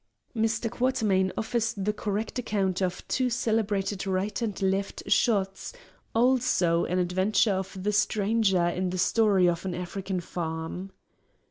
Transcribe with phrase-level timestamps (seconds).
[0.35, 5.73] Quatermain offers the correct account of two celebrated right and left shots,
[6.15, 10.91] also an adventure of the stranger in the Story of an African Farm.